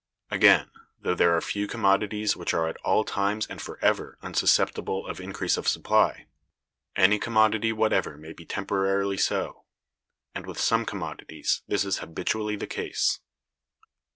Again, 0.31 0.71
though 0.99 1.13
there 1.13 1.37
are 1.37 1.41
few 1.41 1.67
commodities 1.67 2.35
which 2.35 2.55
are 2.55 2.67
at 2.67 2.77
all 2.77 3.03
times 3.03 3.45
and 3.45 3.61
forever 3.61 4.17
unsusceptible 4.23 5.05
of 5.05 5.19
increase 5.21 5.57
of 5.57 5.67
supply, 5.67 6.25
any 6.95 7.19
commodity 7.19 7.71
whatever 7.71 8.17
may 8.17 8.33
be 8.33 8.43
temporarily 8.43 9.17
so; 9.17 9.63
and 10.33 10.47
with 10.47 10.59
some 10.59 10.87
commodities 10.87 11.61
this 11.67 11.85
is 11.85 11.99
habitually 11.99 12.55
the 12.55 12.65
case. 12.65 13.19